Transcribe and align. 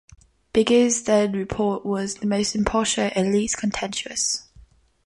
Bigge's 0.51 1.01
third 1.01 1.35
report 1.35 1.85
was 1.85 2.15
the 2.15 2.25
most 2.25 2.55
impartial 2.55 3.11
and 3.13 3.31
least 3.31 3.57
contentious. 3.59 4.49